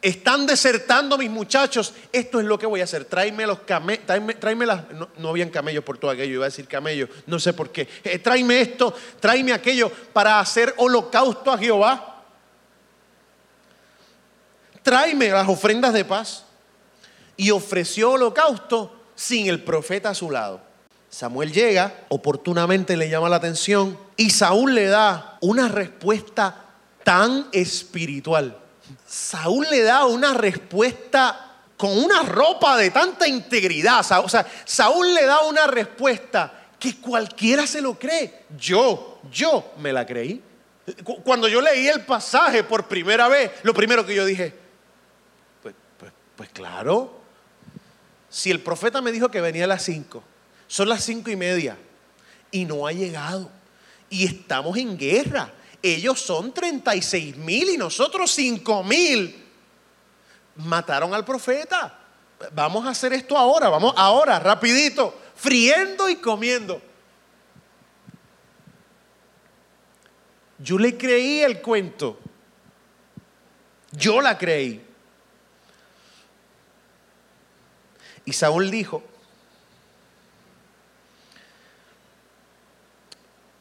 [0.00, 1.92] Están desertando mis muchachos.
[2.10, 3.04] Esto es lo que voy a hacer.
[3.04, 4.06] Tráeme los camellos.
[4.06, 4.84] Tráeme, las.
[5.18, 6.36] No, habían camellos por todo aquello.
[6.36, 7.10] Iba a decir camellos.
[7.26, 7.86] No sé por qué.
[8.02, 8.94] Eh, tráeme esto.
[9.20, 12.22] Tráeme aquello para hacer holocausto a Jehová.
[14.82, 16.46] Tráeme las ofrendas de paz
[17.40, 20.60] y ofreció holocausto sin el profeta a su lado.
[21.08, 26.66] Samuel llega, oportunamente le llama la atención y Saúl le da una respuesta
[27.02, 28.58] tan espiritual.
[29.06, 34.00] Saúl le da una respuesta con una ropa de tanta integridad.
[34.22, 38.44] O sea, Saúl le da una respuesta que cualquiera se lo cree.
[38.58, 40.42] Yo, yo me la creí.
[41.24, 44.54] Cuando yo leí el pasaje por primera vez, lo primero que yo dije,
[45.62, 47.19] pues, pues, pues claro,
[48.30, 50.22] si el profeta me dijo que venía a las 5,
[50.68, 51.76] son las cinco y media
[52.52, 53.50] y no ha llegado.
[54.08, 55.52] Y estamos en guerra.
[55.82, 59.46] Ellos son 36 mil y nosotros 5 mil.
[60.56, 61.98] Mataron al profeta.
[62.52, 66.80] Vamos a hacer esto ahora, vamos ahora, rapidito, friendo y comiendo.
[70.58, 72.18] Yo le creí el cuento.
[73.90, 74.89] Yo la creí.
[78.24, 79.02] Y Saúl dijo,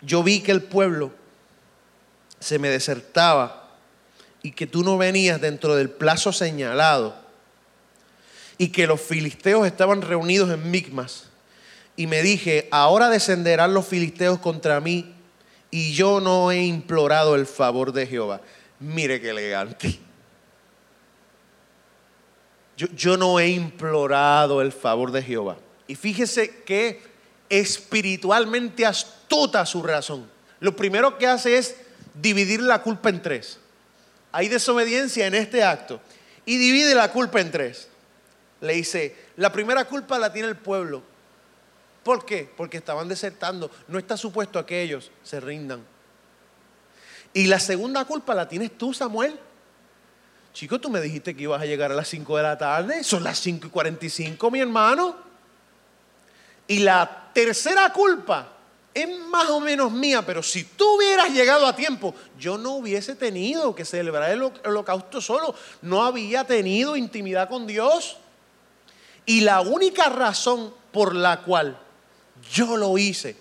[0.02, 1.12] yo vi que el pueblo
[2.40, 3.70] se me desertaba
[4.42, 7.16] y que tú no venías dentro del plazo señalado
[8.58, 11.26] y que los filisteos estaban reunidos en Migmas.
[11.96, 15.14] Y me dije, ahora descenderán los filisteos contra mí
[15.72, 18.42] y yo no he implorado el favor de Jehová.
[18.80, 20.00] Mire qué elegante.
[22.80, 25.58] Yo, no he implorado el favor de Jehová.
[25.86, 27.02] Y fíjese que
[27.50, 30.30] espiritualmente astuta su razón.
[30.62, 31.76] Lo primero que hace es
[32.14, 33.60] dividir la culpa en tres.
[34.32, 36.00] Hay desobediencia en este acto.
[36.46, 37.90] Y divide la culpa en tres.
[38.62, 41.04] Le dice, la primera culpa la tiene el pueblo.
[42.04, 42.50] ¿Por qué?
[42.56, 43.70] Porque estaban desertando.
[43.90, 45.84] No está supuesto que ellos se rindan.
[47.34, 49.38] Y la segunda culpa la tienes tú, Samuel.
[50.54, 53.04] Chico, tú me dijiste que ibas a llegar a las 5 de la tarde.
[53.04, 55.16] Son las 5 y 45, mi hermano.
[56.68, 58.54] Y la tercera culpa
[58.94, 63.16] es más o menos mía, pero si tú hubieras llegado a tiempo, yo no hubiese
[63.16, 65.56] tenido que celebrar el holocausto solo.
[65.82, 68.18] No había tenido intimidad con Dios.
[69.26, 71.80] Y la única razón por la cual
[72.52, 73.38] yo lo hice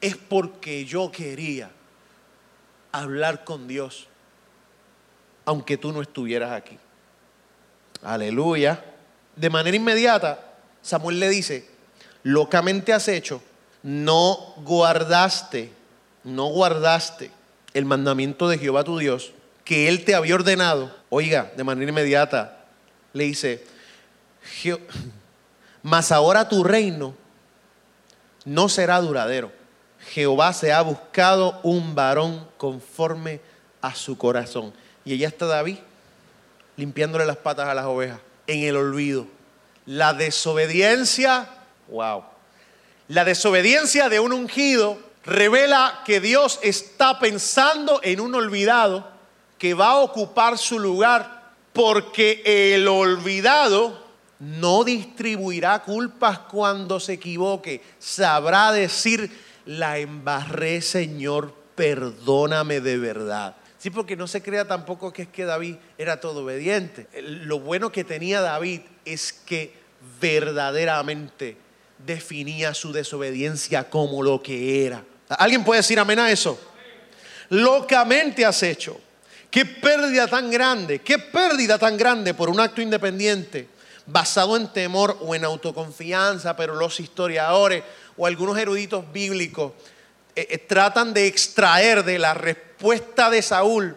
[0.00, 1.70] es porque yo quería
[2.92, 4.06] hablar con Dios,
[5.50, 6.78] aunque tú no estuvieras aquí.
[8.04, 8.84] Aleluya.
[9.34, 10.38] De manera inmediata,
[10.80, 11.68] Samuel le dice,
[12.22, 13.42] locamente has hecho,
[13.82, 15.72] no guardaste,
[16.22, 17.32] no guardaste
[17.74, 19.32] el mandamiento de Jehová tu Dios,
[19.64, 20.94] que él te había ordenado.
[21.08, 22.66] Oiga, de manera inmediata,
[23.12, 23.66] le dice,
[25.82, 27.12] mas ahora tu reino
[28.44, 29.50] no será duradero.
[30.12, 33.40] Jehová se ha buscado un varón conforme
[33.82, 34.72] a su corazón.
[35.04, 35.78] Y ella está David
[36.76, 39.26] limpiándole las patas a las ovejas en el olvido.
[39.86, 41.48] La desobediencia,
[41.88, 42.24] wow.
[43.08, 49.08] La desobediencia de un ungido revela que Dios está pensando en un olvidado
[49.58, 52.42] que va a ocupar su lugar porque
[52.74, 54.06] el olvidado
[54.38, 59.30] no distribuirá culpas cuando se equivoque, sabrá decir,
[59.66, 63.56] la embarré Señor, perdóname de verdad.
[63.80, 67.06] Sí, porque no se crea tampoco que es que David era todo obediente.
[67.22, 69.72] Lo bueno que tenía David es que
[70.20, 71.56] verdaderamente
[71.96, 75.02] definía su desobediencia como lo que era.
[75.30, 76.60] ¿Alguien puede decir amén a eso?
[77.48, 79.00] Locamente has hecho.
[79.50, 83.66] Qué pérdida tan grande, qué pérdida tan grande por un acto independiente
[84.04, 87.82] basado en temor o en autoconfianza, pero los historiadores
[88.18, 89.72] o algunos eruditos bíblicos
[90.36, 92.69] eh, eh, tratan de extraer de la respuesta
[93.30, 93.96] de Saúl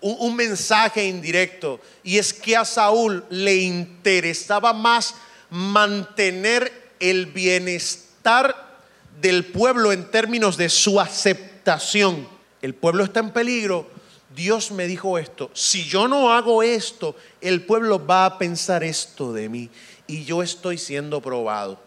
[0.00, 5.14] un, un mensaje indirecto, y es que a Saúl le interesaba más
[5.50, 8.78] mantener el bienestar
[9.20, 12.28] del pueblo en términos de su aceptación.
[12.60, 13.88] El pueblo está en peligro,
[14.34, 19.32] Dios me dijo esto, si yo no hago esto, el pueblo va a pensar esto
[19.32, 19.70] de mí
[20.06, 21.80] y yo estoy siendo probado.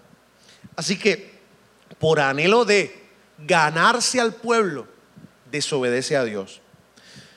[0.75, 1.39] Así que
[1.99, 2.99] por anhelo de
[3.37, 4.87] ganarse al pueblo,
[5.51, 6.61] desobedece a Dios.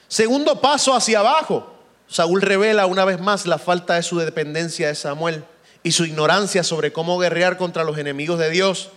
[0.09, 1.75] Segundo paso hacia abajo,
[2.09, 5.45] Saúl revela una vez más la falta de su dependencia de Samuel
[5.83, 8.91] y su ignorancia sobre cómo guerrear contra los enemigos de Dios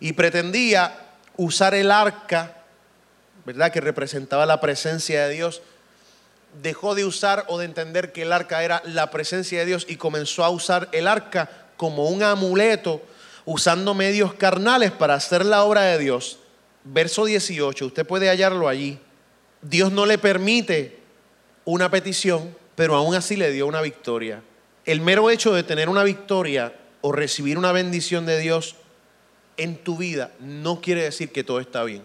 [0.00, 0.98] y pretendía
[1.36, 2.58] usar el arca
[3.48, 3.72] ¿verdad?
[3.72, 5.62] Que representaba la presencia de Dios,
[6.62, 9.96] dejó de usar o de entender que el arca era la presencia de Dios y
[9.96, 11.48] comenzó a usar el arca
[11.78, 13.00] como un amuleto,
[13.46, 16.40] usando medios carnales para hacer la obra de Dios.
[16.90, 18.98] Verso 18, usted puede hallarlo allí.
[19.60, 20.98] Dios no le permite
[21.66, 24.42] una petición, pero aún así le dio una victoria.
[24.86, 26.72] El mero hecho de tener una victoria
[27.02, 28.76] o recibir una bendición de Dios
[29.58, 32.02] en tu vida no quiere decir que todo está bien.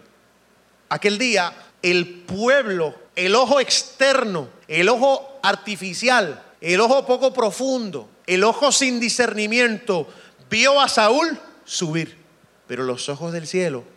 [0.90, 8.44] Aquel día el pueblo, el ojo externo, el ojo artificial, el ojo poco profundo, el
[8.44, 10.06] ojo sin discernimiento,
[10.50, 12.18] vio a Saúl subir,
[12.66, 13.93] pero los ojos del cielo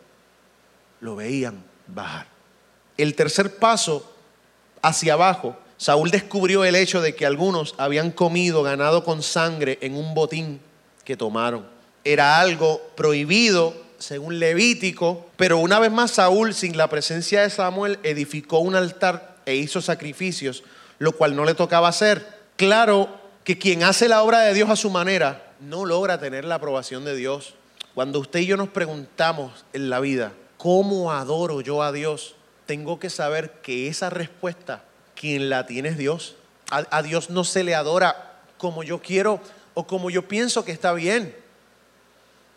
[1.00, 2.28] lo veían bajar.
[2.98, 4.12] El tercer paso
[4.82, 9.95] hacia abajo, Saúl descubrió el hecho de que algunos habían comido ganado con sangre en
[9.95, 10.60] un botín
[11.04, 11.66] que tomaron.
[12.04, 18.00] Era algo prohibido según Levítico, pero una vez más Saúl, sin la presencia de Samuel,
[18.04, 20.64] edificó un altar e hizo sacrificios,
[21.00, 22.26] lo cual no le tocaba hacer.
[22.56, 23.10] Claro
[23.43, 27.06] que quien hace la obra de Dios a su manera no logra tener la aprobación
[27.06, 27.54] de Dios.
[27.93, 32.36] Cuando usted y yo nos preguntamos en la vida, ¿cómo adoro yo a Dios?
[32.66, 34.84] Tengo que saber que esa respuesta,
[35.16, 36.36] quien la tiene es Dios.
[36.70, 39.39] A, a Dios no se le adora como yo quiero
[39.74, 41.36] o como yo pienso que está bien.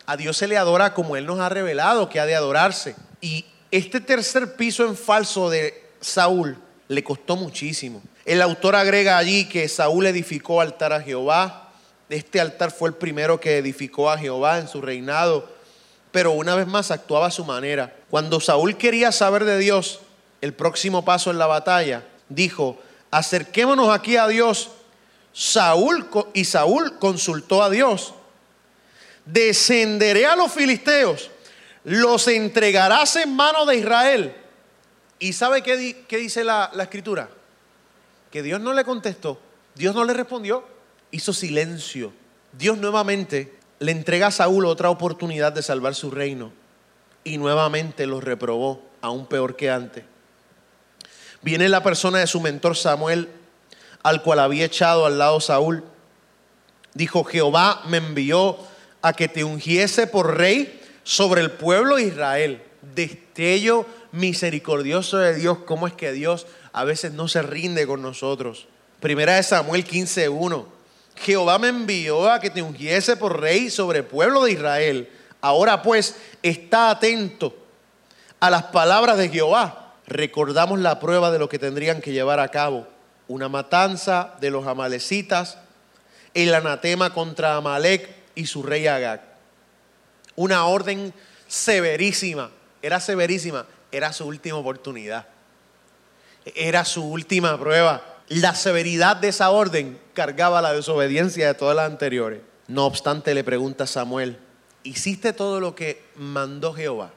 [0.05, 2.95] A Dios se le adora como Él nos ha revelado que ha de adorarse.
[3.21, 8.01] Y este tercer piso en falso de Saúl le costó muchísimo.
[8.25, 11.71] El autor agrega allí que Saúl edificó altar a Jehová.
[12.09, 15.49] Este altar fue el primero que edificó a Jehová en su reinado,
[16.11, 17.95] pero una vez más actuaba a su manera.
[18.09, 19.99] Cuando Saúl quería saber de Dios,
[20.41, 22.79] el próximo paso en la batalla, dijo,
[23.11, 24.71] acerquémonos aquí a Dios.
[25.33, 28.13] Saúl y Saúl consultó a Dios
[29.25, 31.29] descenderé a los filisteos,
[31.83, 34.35] los entregarás en manos de Israel.
[35.19, 37.29] ¿Y sabe qué, dice la, la escritura?
[38.31, 39.39] Que Dios no le contestó,
[39.75, 40.65] Dios no le respondió,
[41.11, 42.13] hizo silencio.
[42.53, 46.51] Dios nuevamente le entrega a Saúl otra oportunidad de salvar su reino
[47.23, 50.03] y nuevamente lo reprobó, aún peor que antes.
[51.41, 53.27] Viene la persona de su mentor Samuel,
[54.03, 55.83] al cual había echado al lado Saúl.
[56.93, 58.55] Dijo, Jehová me envió
[59.01, 62.61] a que te ungiese por rey sobre el pueblo de Israel.
[62.93, 68.67] Destello misericordioso de Dios, cómo es que Dios a veces no se rinde con nosotros.
[68.99, 70.80] Primera de Samuel 15:1
[71.15, 75.09] Jehová me envió a que te ungiese por rey sobre el pueblo de Israel.
[75.41, 77.55] Ahora pues, está atento
[78.39, 79.95] a las palabras de Jehová.
[80.07, 82.87] Recordamos la prueba de lo que tendrían que llevar a cabo.
[83.27, 85.57] Una matanza de los amalecitas,
[86.33, 89.21] el anatema contra Amalek y su rey Agag.
[90.35, 91.13] Una orden
[91.47, 92.51] severísima,
[92.81, 95.27] era severísima, era su última oportunidad.
[96.55, 98.10] Era su última prueba.
[98.31, 102.39] La severidad de esa orden cargaba la desobediencia de todas las anteriores.
[102.69, 104.37] No obstante, le pregunta Samuel,
[104.83, 107.11] ¿hiciste todo lo que mandó Jehová?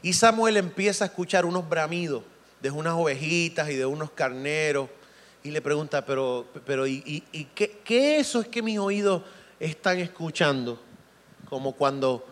[0.00, 2.22] Y Samuel empieza a escuchar unos bramidos
[2.62, 4.88] de unas ovejitas y de unos carneros.
[5.42, 7.22] Y le pregunta, pero, pero ¿y,
[7.54, 9.20] qué, qué, eso es que mis oídos
[9.58, 10.80] están escuchando?
[11.46, 12.26] Como cuando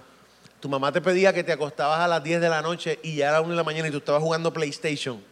[0.59, 3.29] tu mamá te pedía que te acostabas a las 10 de la noche y ya
[3.29, 5.23] era 1 de la mañana y tú estabas jugando PlayStation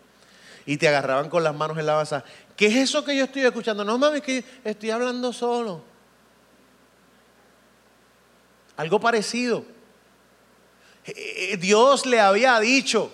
[0.67, 2.25] y te agarraban con las manos en la basa.
[2.57, 3.85] ¿Qué es eso que yo estoy escuchando?
[3.85, 5.81] No mames, que estoy hablando solo.
[8.77, 9.65] Algo parecido.
[11.07, 13.13] Eh, eh, Dios le había dicho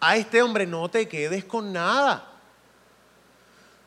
[0.00, 2.30] a este hombre, no te quedes con nada.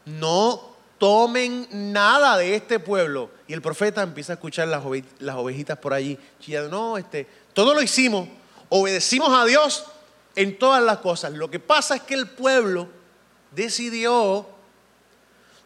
[0.06, 3.32] No tomen nada de este pueblo.
[3.48, 7.82] Y el profeta empieza a escuchar las, ovejitas por allí, chillando, no, este, todo lo
[7.82, 8.28] hicimos,
[8.70, 9.86] obedecimos a Dios
[10.36, 11.34] en todas las cosas.
[11.34, 12.88] Lo que pasa es que el pueblo
[13.52, 14.48] decidió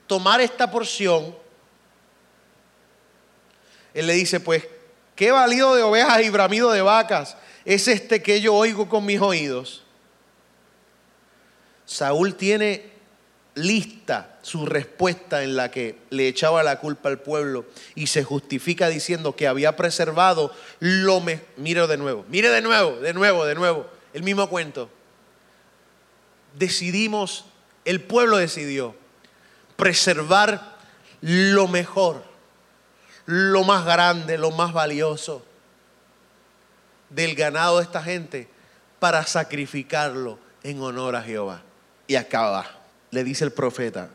[0.07, 1.35] tomar esta porción.
[3.93, 4.67] Él le dice, pues,
[5.15, 9.21] ¿qué valido de ovejas y bramido de vacas es este que yo oigo con mis
[9.21, 9.83] oídos?
[11.85, 12.95] Saúl tiene
[13.55, 18.89] lista su respuesta en la que le echaba la culpa al pueblo y se justifica
[18.89, 23.55] diciendo que había preservado lo me mire de nuevo, mire de nuevo, de nuevo, de
[23.55, 24.89] nuevo, el mismo cuento.
[26.57, 27.43] Decidimos,
[27.83, 28.95] el pueblo decidió
[29.75, 30.77] preservar
[31.19, 32.23] lo mejor,
[33.25, 35.43] lo más grande, lo más valioso
[37.09, 38.47] del ganado de esta gente
[38.99, 41.61] para sacrificarlo en honor a Jehová.
[42.07, 42.65] Y acaba
[43.11, 44.09] le dice el profeta,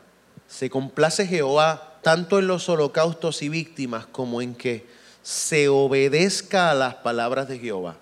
[0.48, 4.86] se complace Jehová tanto en los holocaustos y víctimas como en que
[5.22, 7.96] se obedezca a las palabras de Jehová.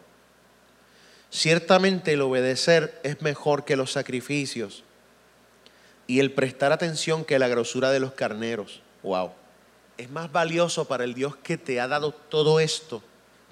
[1.30, 4.84] Ciertamente el obedecer es mejor que los sacrificios
[6.06, 8.82] y el prestar atención que la grosura de los carneros.
[9.02, 9.32] Wow.
[9.98, 13.02] Es más valioso para el Dios que te ha dado todo esto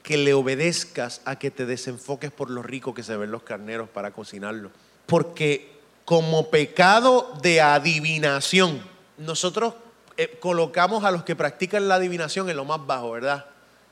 [0.02, 3.88] que le obedezcas a que te desenfoques por lo rico que se ven los carneros
[3.88, 4.70] para cocinarlo.
[5.06, 8.80] Porque como pecado de adivinación.
[9.18, 9.74] Nosotros
[10.16, 13.46] eh, colocamos a los que practican la adivinación en lo más bajo, ¿verdad?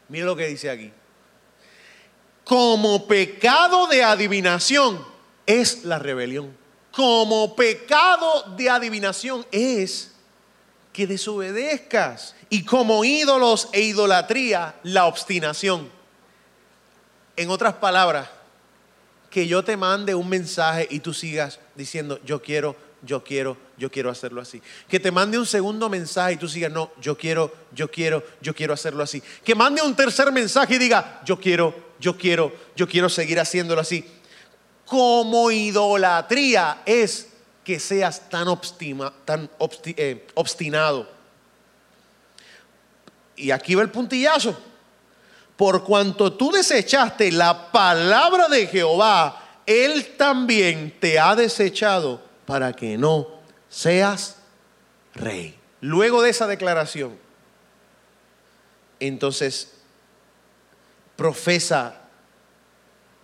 [0.09, 0.93] Mire lo que dice aquí.
[2.45, 5.05] Como pecado de adivinación
[5.47, 6.55] es la rebelión.
[6.93, 10.13] Como pecado de adivinación es
[10.93, 12.35] que desobedezcas.
[12.51, 15.91] Y como ídolos e idolatría, la obstinación.
[17.37, 18.29] En otras palabras,
[19.31, 23.91] que yo te mande un mensaje y tú sigas diciendo, yo quiero, yo quiero, yo
[23.91, 24.63] quiero hacerlo así.
[24.89, 28.55] Que te mande un segundo mensaje y tú sigas, no, yo quiero, yo quiero, yo
[28.55, 29.23] quiero hacerlo así.
[29.45, 33.81] Que mande un tercer mensaje y diga, yo quiero, yo quiero, yo quiero seguir haciéndolo
[33.81, 34.05] así.
[34.87, 37.29] Como idolatría es
[37.63, 38.47] que seas tan,
[39.25, 39.51] tan
[39.97, 41.09] eh, obstinado.
[43.37, 44.57] Y aquí va el puntillazo
[45.57, 52.97] por cuanto tú desechaste la palabra de Jehová, Él también te ha desechado para que
[52.99, 53.29] no
[53.69, 54.37] seas
[55.15, 55.59] rey.
[55.81, 57.17] Luego de esa declaración,
[59.01, 59.75] entonces
[61.17, 62.01] profesa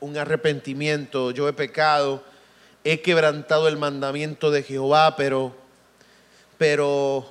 [0.00, 2.24] un arrepentimiento, yo he pecado,
[2.84, 5.60] he quebrantado el mandamiento de Jehová, pero
[6.60, 7.24] pero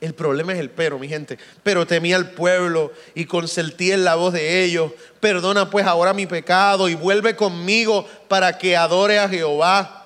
[0.00, 1.38] el problema es el pero, mi gente.
[1.62, 4.92] Pero temí al pueblo y consentí en la voz de ellos.
[5.20, 9.97] Perdona pues ahora mi pecado y vuelve conmigo para que adore a Jehová.